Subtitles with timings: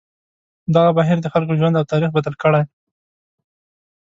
[0.75, 2.67] دغه بهیر د خلکو ژوند او تاریخ بدل کړی دی.